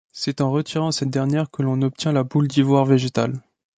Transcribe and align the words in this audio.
C'est 0.11 0.41
en 0.41 0.49
retirant 0.49 0.89
cette 0.91 1.11
dernière 1.11 1.51
que 1.51 1.61
l'on 1.61 1.83
obtient 1.83 2.11
la 2.11 2.23
boule 2.23 2.47
d'ivoire 2.47 2.85
végétal. 2.85 3.39